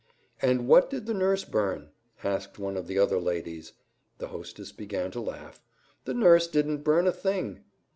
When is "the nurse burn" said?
1.05-1.91